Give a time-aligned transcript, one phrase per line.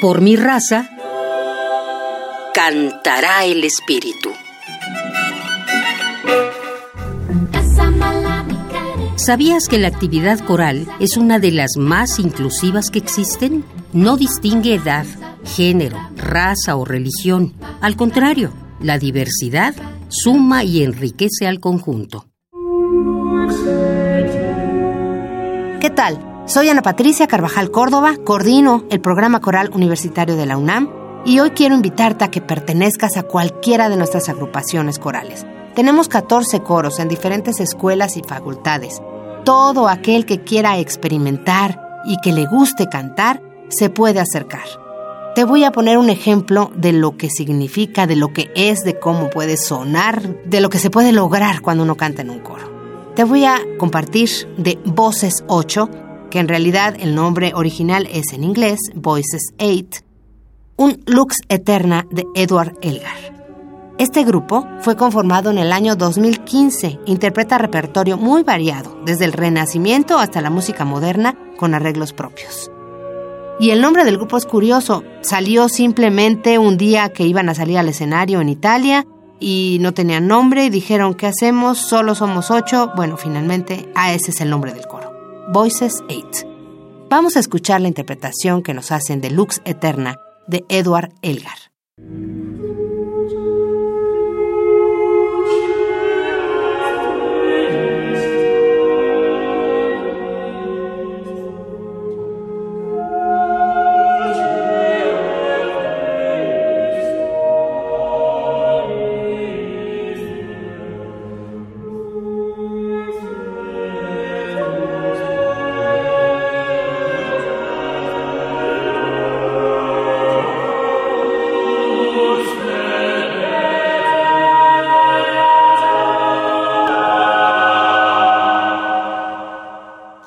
[0.00, 0.90] Por mi raza,
[2.52, 4.30] cantará el espíritu.
[9.16, 13.64] ¿Sabías que la actividad coral es una de las más inclusivas que existen?
[13.94, 15.06] No distingue edad,
[15.44, 17.54] género, raza o religión.
[17.80, 19.74] Al contrario, la diversidad
[20.08, 22.26] suma y enriquece al conjunto.
[25.80, 26.35] ¿Qué tal?
[26.46, 30.88] Soy Ana Patricia Carvajal Córdoba, coordino el programa coral universitario de la UNAM
[31.24, 35.44] y hoy quiero invitarte a que pertenezcas a cualquiera de nuestras agrupaciones corales.
[35.74, 39.02] Tenemos 14 coros en diferentes escuelas y facultades.
[39.44, 44.66] Todo aquel que quiera experimentar y que le guste cantar se puede acercar.
[45.34, 49.00] Te voy a poner un ejemplo de lo que significa, de lo que es, de
[49.00, 52.76] cómo puede sonar, de lo que se puede lograr cuando uno canta en un coro.
[53.16, 56.05] Te voy a compartir de Voces 8,
[56.36, 60.04] que en realidad el nombre original es en inglés, Voices 8,
[60.76, 63.94] un Lux Eterna de Edward Elgar.
[63.96, 70.18] Este grupo fue conformado en el año 2015, interpreta repertorio muy variado, desde el Renacimiento
[70.18, 72.70] hasta la música moderna con arreglos propios.
[73.58, 77.78] Y el nombre del grupo es curioso, salió simplemente un día que iban a salir
[77.78, 79.06] al escenario en Italia
[79.40, 81.78] y no tenían nombre y dijeron, ¿qué hacemos?
[81.78, 82.92] Solo somos ocho.
[82.94, 84.95] Bueno, finalmente, a ese es el nombre del coro.
[85.48, 86.44] Voices 8.
[87.08, 90.16] Vamos a escuchar la interpretación que nos hacen de Lux Eterna
[90.48, 91.58] de Edward Elgar.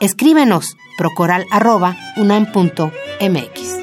[0.00, 3.77] Escríbenos procoral.unam.mx.